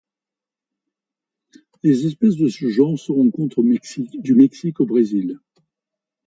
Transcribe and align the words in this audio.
Les 1.83 2.07
espèces 2.07 2.35
de 2.35 2.47
ce 2.49 2.67
genre 2.71 2.97
se 2.97 3.11
rencontrent 3.11 3.61
du 3.63 4.33
Mexique 4.33 4.79
au 4.81 4.87
Brésil. 4.87 5.39